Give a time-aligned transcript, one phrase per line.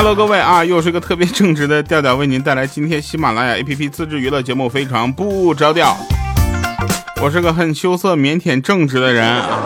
[0.00, 5.96] Hello，各位啊，又是一个特别正直的调调，为您带来今天喜马拉雅 APP 自制娱乐节目，非常不着调。
[7.20, 9.60] 我是个很羞涩、腼腆、正直的人啊。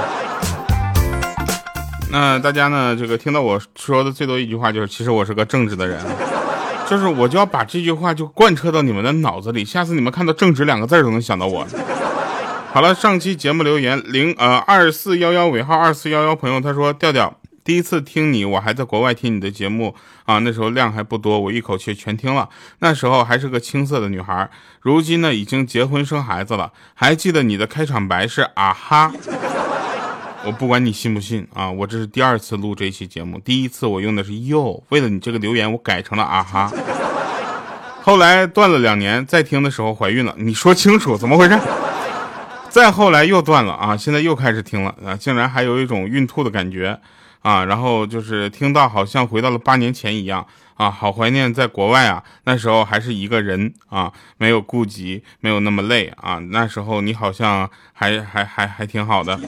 [2.10, 6.00] 那大家呢，这个听到我说的最多一句话就是，其实我是个正直的人，
[6.88, 11.66] 就是我就要把这句话就贯彻到你们的脑子里，下次你们看到正直两个字都能想到我。
[12.72, 17.36] 好了，上期节目留言零呃二四幺幺尾号二四幺幺朋友他说调调。
[17.64, 19.94] 第一次听你，我还在国外听你的节目
[20.24, 22.48] 啊，那时候量还不多，我一口气全听了。
[22.80, 26.72] 那时候还是个青涩的女孩，如今呢已经结婚生孩子了。
[26.94, 29.12] 还记得你的开场白是啊哈，
[30.44, 36.72] 我不管你信不信啊，我这是第二次录这期节目，第一次我用的是哟，为了你这个留言，我改成了啊哈。
[38.02, 41.56] 后来断了两年，再听的时候怀孕了，你说清楚怎么回事？
[42.68, 46.98] 再后来又断了啊，现在又开始听了啊，竟然还有一种孕吐的感觉。
[47.42, 59.38] 啊，然后就是听到好像回到了八年前一样啊，好怀念在国外啊，那时候还是一个人啊，没有顾及，没有那么累啊，那时候你好像还还还还挺好的，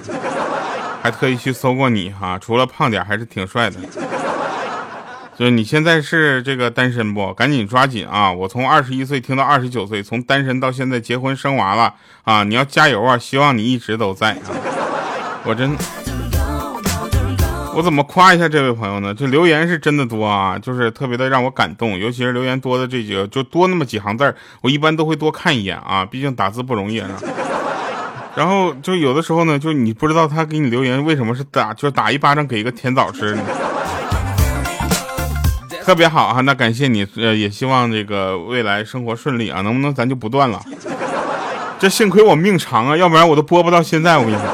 [1.02, 3.76] 还特意去搜过你哈，除了胖点还是挺帅的。
[5.36, 7.34] 就是你现在是这个单身不？
[7.34, 8.32] 赶紧抓紧啊！
[8.32, 12.44] 我从二十一岁听到二十九岁，从单身到现在结婚生娃了啊！
[12.44, 13.18] 你要加油啊！
[13.18, 14.54] 希望你一直都在啊！
[15.44, 16.13] 我真。
[17.76, 19.12] 我怎么夸一下这位朋友呢？
[19.12, 27.08] 这留言是真的多啊，就是特别的让我感动，尤其是留言多的这几个，就多那么几行字儿，我一般都会多看一眼啊，毕竟打字不容易啊。
[28.36, 33.36] 然后就有的时候呢，就你不知道他给你留言为什么是打，就是打一巴掌给一个甜枣吃，
[35.84, 36.40] 特别好啊。
[36.42, 40.60] 那感谢你，呃，也希望这个未来生活顺利啊，能不能咱就不断了？
[41.78, 44.16] 这幸亏我命长啊，要不然我都播不到现在。
[44.16, 44.44] 我跟你说。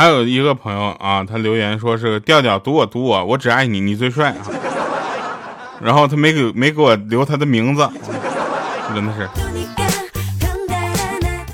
[0.00, 4.46] 还有一个朋友啊，他留言说是调调赌我赌我，我只爱你，你最帅啊。
[5.82, 7.90] 然后他没给没给我留他的名字，
[8.94, 9.28] 真的是。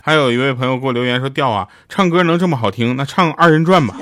[0.02, 3.96] 还有一位朋友给我留言说调啊，唱歌能这么好听，那唱二人转吧。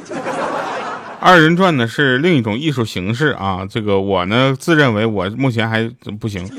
[1.21, 5.89] 二人转呢是另一种艺术形式啊，这个我呢自认为我目前还
[6.21, 6.51] 不行。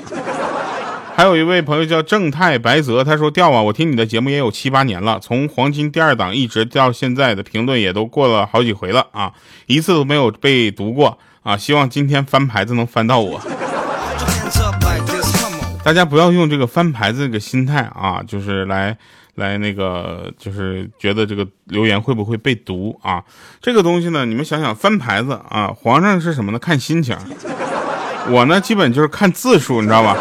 [1.24, 9.32] 还有一位朋友叫正太白泽，他说：“调啊，我听你的节目也有七八年了，从黄金第二档一直到现在的评论也都过了好几回了啊，
[9.68, 13.40] 一次都没有被读过啊，希望今天翻牌子能翻到我。
[15.82, 18.98] 大家不要用这个翻牌子这个心态啊，就是来
[19.36, 23.24] 来那个，就是觉得这个留言会不会被读啊？
[23.62, 26.60] 这个东西呢，你们想想翻牌子啊，皇上是什么呢？
[26.60, 27.16] 看心情，
[28.30, 30.18] 我呢基本就是看字数，你知道吧？”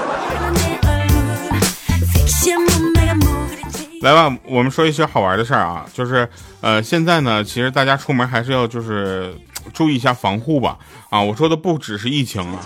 [4.03, 6.29] 来吧，我们说一些好玩的事儿啊，就是，
[6.61, 9.33] 呃，现在呢，其实大家出门还是要就是
[9.73, 10.77] 注意一下防护吧。
[11.09, 12.59] 啊，我说的不只是疫情啊，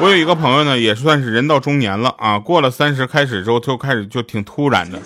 [0.00, 4.98] 我有一个朋友呢，也算是人到中年了啊，过了三十开始之后就开始就挺突然的，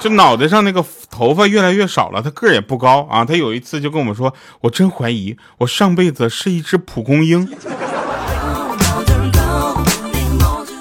[0.00, 3.24] 就脑袋上那个头发越来越少了，他个儿也不高啊。
[3.24, 7.48] 他有一次就跟我们说，我真怀疑我上辈子是一只蒲公英，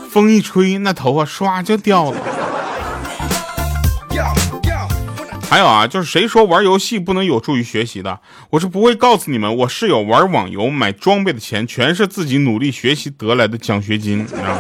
[0.10, 2.18] 风一吹，那头发唰就掉了。
[5.56, 8.20] 还有啊，就是谁说玩游戏不能有助于学习的？
[8.50, 14.60] 我是不会告诉你们，我室友玩网游买装备的钱全是自己努力学习得来的奖学金，你知道吗？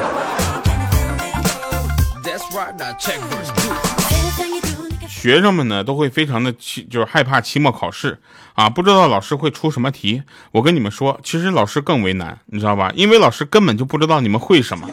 [5.10, 8.18] 学生们呢都会非常的期，就是害怕期末考试
[8.54, 10.24] 啊，不知道老师会出什么题。
[10.54, 12.90] 我跟你们说，其实老师更为难，你知道吧？
[12.96, 14.90] 因为老师根本就不知道你们会什么。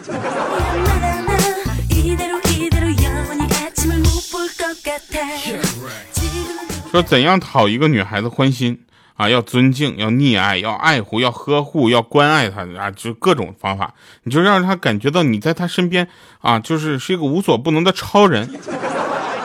[6.92, 8.78] 说怎样讨一个女孩子欢心
[9.15, 9.27] 啊？
[9.27, 12.91] 要尊敬，要溺爱，要爱护，要呵护，要关爱她啊！
[12.91, 13.94] 就各种方法，
[14.24, 16.06] 你就让她感觉到你在她身边
[16.42, 18.47] 啊，就是是一个无所不能的超人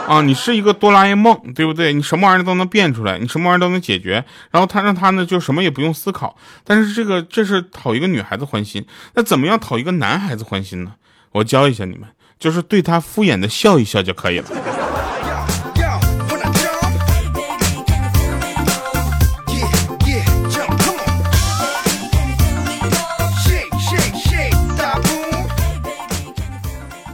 [0.09, 0.21] 啊！
[0.23, 1.93] 你是一个哆啦 A 梦，对不对？
[1.93, 4.25] 你什么玩意儿都能变出来，你什么玩意儿都能解决。
[4.51, 6.35] 然后他让他呢，就什么也不用思考。
[6.65, 10.95] 但是这个这是讨一个女孩子欢心，那怎么样讨一个男孩子欢心呢？
[11.31, 14.49] 我教一下你们，就是对他敷衍的笑一笑就可以了。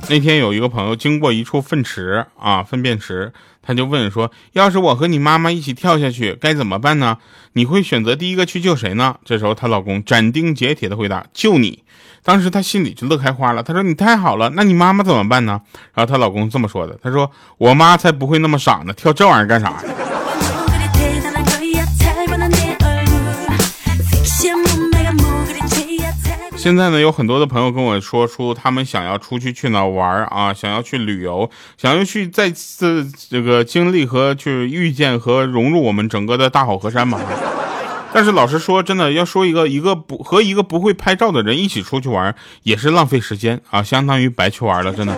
[0.10, 7.18] 那天有一个朋友经过一处粪池啊，粪便池，他就问说：“要是我和你妈妈一起跳下去，该怎么办呢？
[7.54, 11.84] 你会选择第一个去救谁呢？”这时候她老公斩钉截铁的回答：“救你。”
[12.22, 13.64] 当时她心里就乐开花了。
[13.64, 15.62] 她说：“你太好了，那你妈妈怎么办呢？”
[15.96, 19.82] 然后她老公这么说的：“他说我妈才不会那么傻呢，跳这玩意儿干啥？”
[26.64, 37.20] 现在呢，有很多的朋友跟我说出他们想要出去去哪玩啊，想要去旅游，想要去再次这个经历和去遇见和融入我们整个的大好河山嘛。
[38.14, 45.14] 但是老实说，真的要说一个一个不和一个不会拍照的人一起出去玩，也是浪费时间啊，相当于白去玩了，真的。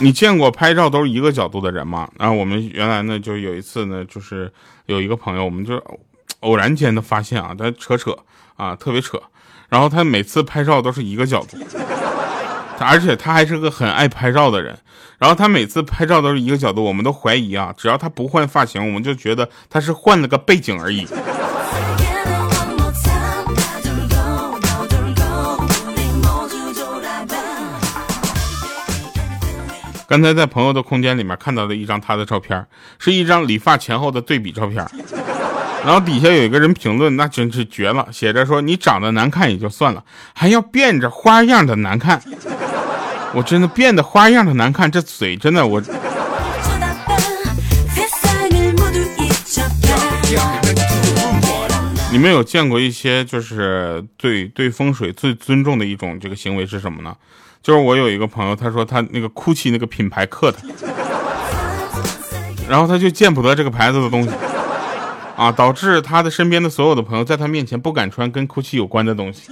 [0.00, 2.08] 你见过拍照都是一个角度的人吗？
[2.18, 4.50] 然啊，我们原来呢就有一次呢，就是
[4.86, 5.82] 有一个朋友，我们就
[6.40, 8.16] 偶然间的发现啊，他扯扯
[8.56, 9.20] 啊，特别扯，
[9.68, 11.58] 然后他每次拍照都是一个角度，
[12.78, 14.78] 而且他还是个很爱拍照的人，
[15.18, 21.04] 然后他每次拍照都是一个角度，我们都怀疑啊，只要他不换发型，我们就觉得他是换了个背景而已。
[30.08, 32.66] 刚才在朋友的空间里面看到的一张他的照片，
[32.98, 34.76] 是一张理发前后的对比照片。
[35.84, 40.02] 然后底下有一个人评论，那真是绝了，写着说：“你长得难看也就算了，
[40.32, 42.18] 还要变着花样的难看。”
[43.34, 45.78] 我真的变得花样的难看，这嘴真的我。
[52.10, 57.14] 你们有见过一些就是对对风水最尊重的一种这个行为是什么呢？
[57.62, 60.58] 就是我有一个朋友，他说他那个 GUCCI 那个品牌刻的，
[62.68, 64.30] 然后他就见不得这个牌子的东西，
[65.36, 69.42] 啊，导致他的身边的所有的朋友在他面前不敢穿跟 GUCCI 有关的东西，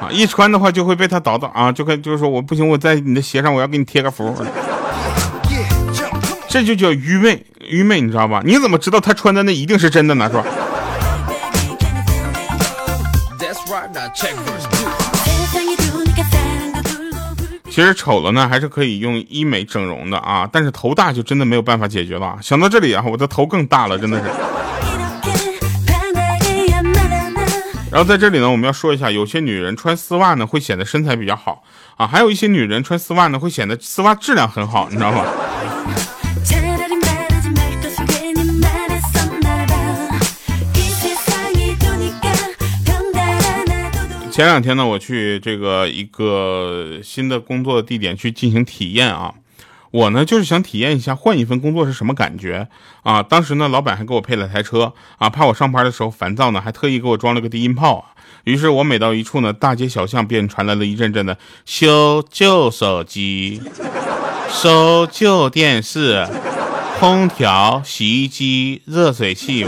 [0.00, 4.34] 啊，一穿的话就会被他捣捣啊，就跟就是说我不行，我在你的鞋上我要给你贴个符，
[6.48, 8.42] 这就叫愚昧，愚昧你知道吧？
[8.44, 10.28] 你怎么知道他穿的那一定是真的呢？
[10.28, 10.44] 是吧？
[17.80, 22.36] 其实丑了呢，还是可以用医美整容的啊，但是头大就真的没有办法解决了。
[22.42, 24.24] 想到这里啊，我的头更大了，真的是。
[27.90, 31.62] 然后在这里呢，我们要说一下，有些女人穿丝袜呢会显得身材比较好
[31.96, 35.24] 啊，还有一些女人穿丝袜呢会显得丝袜质量很好，你知道吗？
[44.30, 49.34] 前两天呢，我去这个一个新的工作地点去进行体验啊，
[49.90, 52.68] 我呢就是想体验一下换一份工作是什么感觉
[53.02, 53.22] 啊。
[53.22, 58.04] 当时呢，老板还给我配了台车啊，怕我上班的时候烦躁呢，还特意给我装了个低音炮啊。
[58.44, 61.36] 于是我每到一处呢，大街小巷便传来了一阵阵的
[61.66, 63.60] 修旧手机、
[64.48, 66.26] 收旧电视、
[66.98, 69.66] 空调、洗衣机、热水器。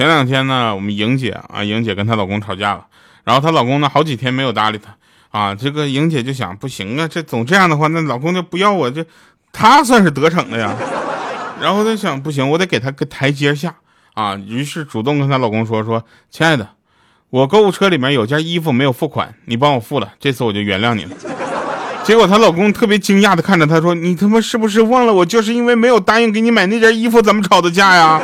[0.00, 2.86] 前两天呢，我们莹姐啊，莹姐跟她老公吵架了，
[3.22, 4.96] 然后她老公呢好几天没有搭理她
[5.38, 9.04] 啊，这个莹姐就想，不行啊，这总这样的话，那老公就不要我，这
[9.52, 10.74] 她算是得逞了呀。
[11.60, 13.74] 然后她想，不行，我得给她个台阶下
[14.14, 16.66] 啊，于是主动跟她老公说说，亲爱的，
[17.28, 21.10] 我购物车里面有件衣服没有付款，你帮我付了，这次我就原谅你了。
[22.04, 28.18] 结果她老公特别惊讶的看着她说，你他妈是不是忘了我就是因为没有答应给你买那件衣服，怎么吵的架呀？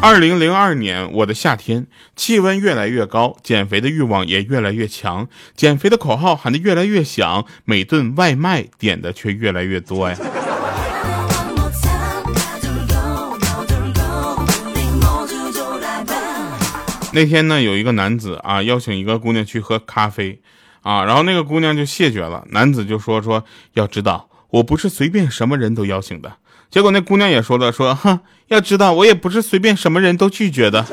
[0.00, 10.16] 二零零二年，我的夏天，气温越来越高，减肥的欲望也越来越强，减肥的口号喊得越来越响，每顿外卖点的却越来越多呀。
[17.12, 20.40] 那天呢，有一个男子啊，邀请一个姑娘去喝咖啡，
[20.82, 26.32] 啊，然后那个姑娘就谢绝了，男子就说说，要知道，我不是随便什么人都邀请的。
[26.70, 30.84] 结果那姑娘也说了，说哼，要知道我也不是随便什么人都拒绝的。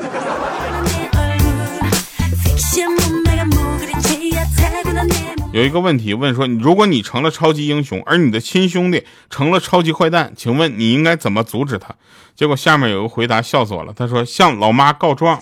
[5.52, 11.94] 有一个问题问说，如果你成了超级英雄，而你的亲兄弟成了超级坏蛋，请问你应该怎么阻止他？
[12.34, 15.40] 结果下面有个回答笑死我了，他说向老妈告状。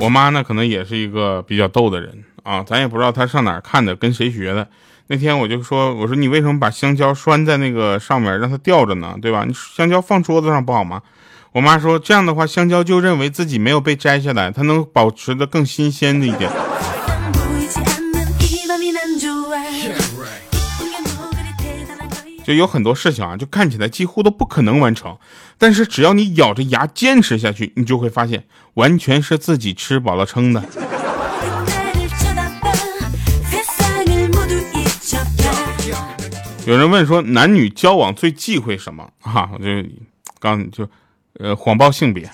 [0.00, 4.66] 我妈呢，可能也是一个比较逗的人啊，咱也不知道她上哪儿看的，跟谁学的。
[5.08, 9.14] 那天我就说，我说你为什么把香蕉拴在那个上面，让它吊着呢？
[9.20, 9.44] 对吧？
[9.46, 11.02] 你香蕉放桌子上不好吗？
[11.52, 16.50] 我妈说这样的话，香蕉就认为自己没有被摘下来，它能保持的更新鲜一点。
[22.44, 25.16] 就有很多事情啊，就看起来几乎都不可能完成，
[25.56, 28.44] 但是只要你咬着牙坚持下去，你就会发现，
[28.74, 30.62] 完全是自己吃饱了撑的。
[36.66, 39.08] 有人问说，男女交往最忌讳什么？
[39.20, 39.88] 哈，我就
[40.38, 40.88] 刚就，
[41.38, 42.30] 呃，谎报性别。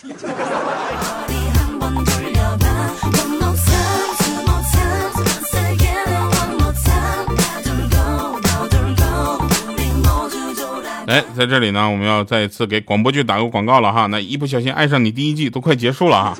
[11.36, 14.06] 在这里呢，我们要再一次给广播剧打个广告了哈。
[14.06, 16.36] 那一不小心爱上你第一季都快结束了哈。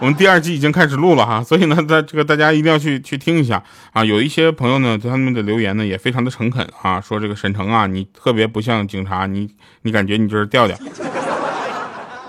[0.00, 3.60] 我们第二季已经开始录了哈，所以呢，在这个大家一定要去去听一下
[3.92, 4.04] 啊。
[4.04, 9.48] 有一些朋友呢，他们的留言呢也非常的诚恳啊，说这个沈腾啊，你特别不像警察，你
[9.82, 10.76] 你感觉你就是调调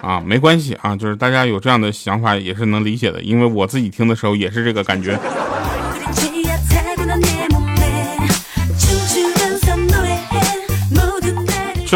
[0.01, 5.19] 啊，没关系啊，就是大家有这样的想法也是能理解的，因为我自己听的时候也是这个感觉。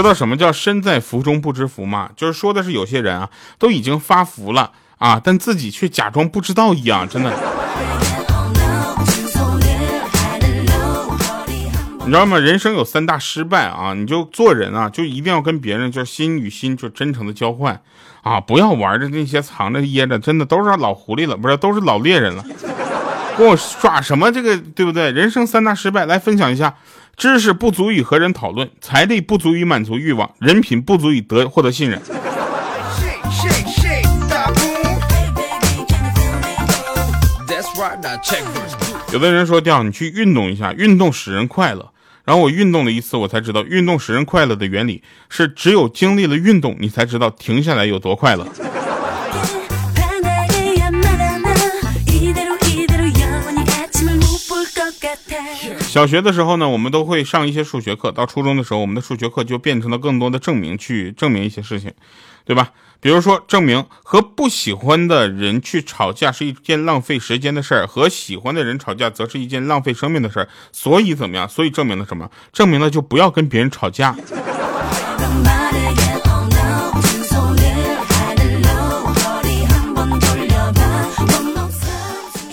[0.01, 2.09] 知道什么叫身在福中不知福吗？
[2.15, 4.71] 就是说的是有些人啊，都已经发福了。
[5.00, 5.19] 啊！
[5.21, 7.29] 但自己却假装不知道一样，真的。
[12.05, 12.39] 你知道吗？
[12.39, 13.93] 人生有三大失败啊！
[13.93, 17.81] 你就做人啊，就一定要跟别人就是心与心就真诚的交换
[18.21, 18.39] 啊！
[18.39, 22.45] 不要玩的那些藏着掖着，真的都是老狐狸了，不是都是老猎人了。
[23.38, 25.12] 跟我耍什么这个对不对？
[25.12, 26.73] 人生三大失败，来分享一下：
[27.15, 32.01] 知识不足以和人讨论，财力不足以满足欲望，人品不足以得获得信任。
[39.12, 41.91] 有的人说：“调，你去运动一下，运动使人快乐。”
[42.25, 48.48] 然后我运动了一次，我才知道运动使人快乐的原理是：只有经历了运动，你才知道停下来有多快乐。
[55.93, 61.93] 小学的时候呢，我们都会上一些数学课；到初中的时候，我们的数学课就变成了更多的证明，去证明一些事情，
[62.45, 62.71] 对吧？
[63.00, 70.50] 比如说，证明和不喜欢的人去吵架是一件浪费时间的事儿，和喜欢的人吵架则是一件浪费生命的事儿。
[70.71, 71.47] 所以怎么样？
[71.47, 72.27] 所以证明了什么？
[72.51, 74.15] 证明了就不要跟别人吵架，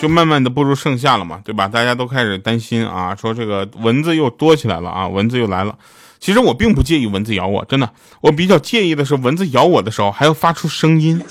[0.00, 1.68] 就慢慢的步入盛夏了嘛，对吧？
[1.68, 5.76] 大家都开始担心啊，说这个蚊子又多起来了啊，蚊子又来了。
[6.18, 7.90] 其实我并不介意蚊子咬我，真的，
[8.22, 11.22] 我比较介意的是蚊子咬我的时候还要发出声音，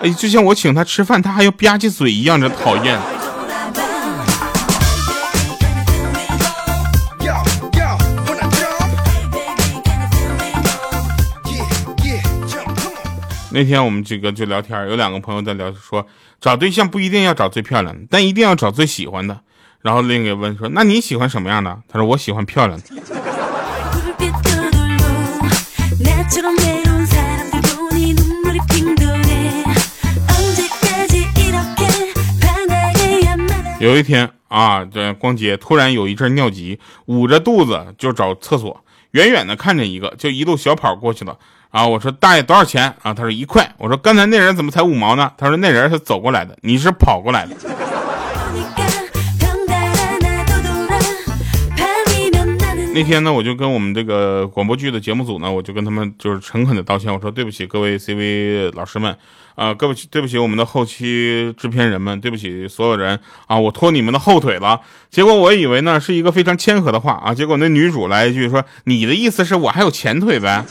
[0.00, 3.00] 哎，就像我请他吃饭，他还要吧唧嘴一样的讨厌。
[13.56, 16.06] 那天我们几个就聊天，有两个朋友在聊，说
[16.38, 19.40] 找对象不一定要找最漂亮的，但一定要找最喜欢的。
[19.80, 21.80] 然后另一个问说，那你喜欢什么样的？
[21.88, 22.84] 他说我喜欢漂亮的。
[33.80, 38.84] 有一天啊，在逛街，突然有一阵尿急，捂着肚子就找厕所。
[39.12, 41.38] 远远的看着一个，就一路小跑过去了。
[41.70, 43.12] 啊，我说大爷多少钱啊？
[43.12, 43.70] 他说一块。
[43.78, 45.30] 我说刚才那人怎么才五毛呢？
[45.36, 47.54] 他说那人是走过来的，你是跑过来的。
[52.94, 59.14] 那天呢，我就跟我们这个广播剧的节目组呢，我就跟他们就是诚恳的道歉，我说对不起各位 CV 老师们，
[59.54, 64.80] 啊，对不起对不起我们的后期制片人们，对不起所有人啊，我拖你们的后腿了。
[65.10, 70.64] 结果我以为呢是一个非常谦和的话啊，结果那女主来一句说，你的意思是我还有前腿呗？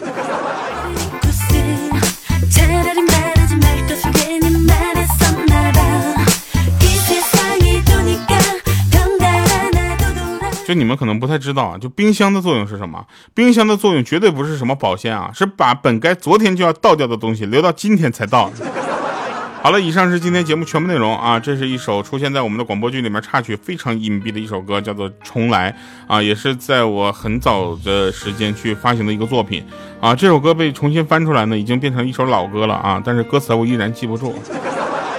[10.65, 13.05] 就你们可能不太知道啊，就冰箱的作用是什么？
[13.35, 18.49] 冰箱的作用绝对不是什么保鲜啊，是把本该昨天就要倒掉的东西留到今天才倒。
[19.61, 21.39] 好了，以上是今天节目全部内容啊。
[21.39, 25.71] 这是一首出现在我们的广播剧里面插曲非常隐蔽的一首歌，叫做《重来》
[26.11, 29.63] 啊，也是在我很早的时间去发行的一个作品
[29.99, 30.15] 啊。
[30.15, 34.35] 这首歌被重新翻出来呢，已经变成一首老歌了啊，但是歌词我依然记不住。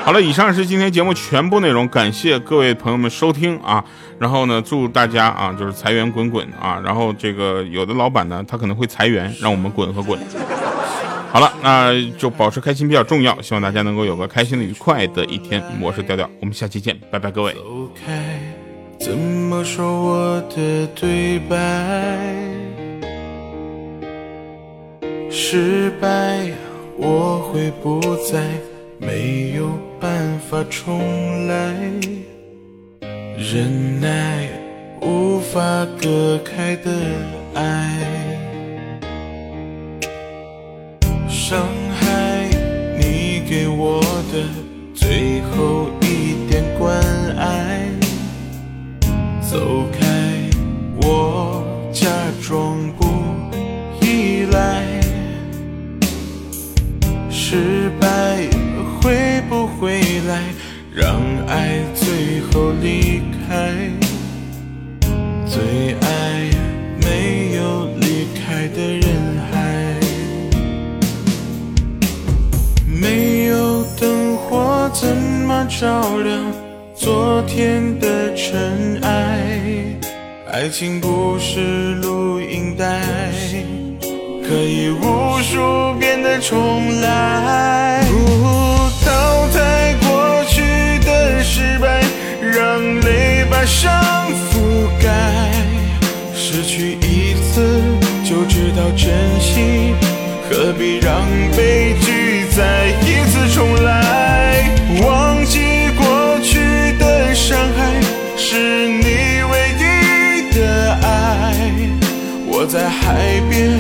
[0.07, 3.85] 好了，以上是今天节目全部内容，感谢各位朋友们收听啊。
[4.21, 6.81] 然后呢，祝大家啊，就是财源滚滚啊。
[6.85, 10.17] 然后这个有的老板呢，他可能会裁员，让我们滚和滚。
[11.33, 15.61] 好了，那就保持开心比较重要，希望大家能够有个开心的、愉快的一天。
[15.81, 17.53] 我是调调，我们下期见，拜拜，各位。
[17.55, 18.41] 走开，
[19.01, 21.57] 怎么说我的对白？
[25.29, 26.49] 失败，
[26.97, 28.45] 我会不再
[28.99, 31.75] 没有办法重来，
[33.37, 34.49] 忍耐
[35.03, 36.91] 无法隔开的
[37.55, 37.91] 爱。
[41.29, 41.67] 伤
[42.01, 42.49] 害
[42.99, 44.01] 你给我
[44.33, 44.49] 的
[44.95, 45.89] 最后
[59.43, 60.43] 不回来，
[60.95, 63.71] 让爱最后离开？
[65.47, 66.51] 最爱
[67.01, 69.05] 没有离开的人
[69.51, 69.55] 海。
[72.87, 76.53] 没有灯火，怎么照亮
[76.95, 79.61] 昨天的尘埃？
[80.51, 83.03] 爱情不是录音带，
[84.49, 88.05] 可以无数遍的重来。
[89.07, 92.03] 淘汰过去的失败，
[92.43, 93.93] 让泪把伤
[94.51, 95.09] 覆盖。
[96.35, 97.81] 失去一次
[98.25, 99.95] 就知道珍惜，
[100.51, 101.25] 何必让
[101.57, 102.45] 悲剧？
[102.57, 104.65] 再一次重来，
[105.03, 105.61] 忘记
[105.97, 106.59] 过去
[106.99, 108.01] 的伤害，
[108.37, 109.05] 是你
[109.53, 111.55] 唯一的爱。
[112.49, 113.79] 我在海边，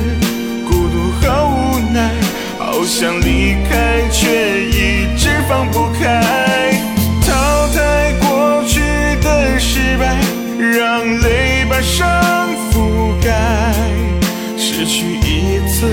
[0.68, 2.10] 孤独和无奈，
[2.58, 4.55] 好想离开，却
[5.48, 6.20] 放不开。
[7.26, 8.80] 淘汰过去
[9.22, 10.16] 的失败，
[10.58, 12.08] 让泪把伤
[12.72, 13.28] 覆盖。
[14.56, 15.88] 失去一次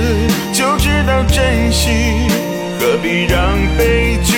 [0.51, 1.89] 就知道珍惜。
[2.79, 4.37] 何必让悲剧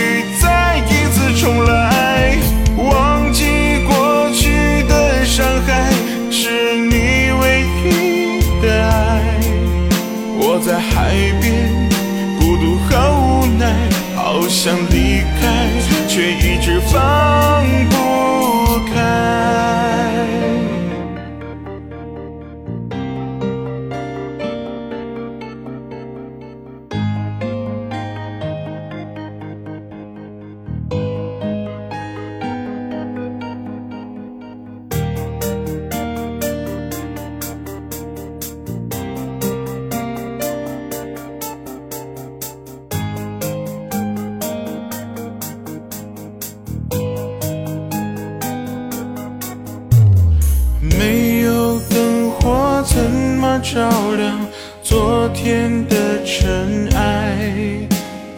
[53.75, 54.39] 照亮
[54.81, 57.37] 昨天的尘埃？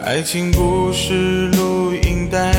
[0.03, 2.51] 爱情不是录音带，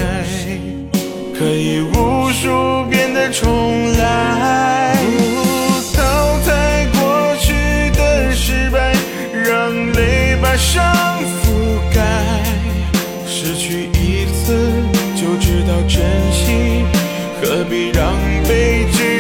[1.37, 4.97] 可以无数遍的重来。
[5.93, 7.53] 淘汰过去
[7.97, 8.95] 的失败，
[9.33, 10.85] 让泪把伤
[11.43, 12.01] 覆盖。
[13.27, 14.71] 失去一次
[15.17, 16.85] 就知道珍惜，
[17.43, 18.15] 何必让
[18.47, 19.18] 悲剧